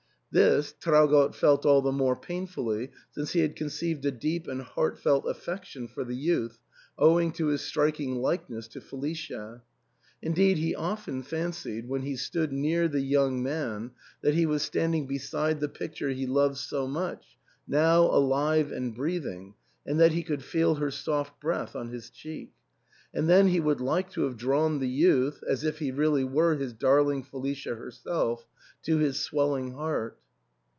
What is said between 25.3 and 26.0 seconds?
as if he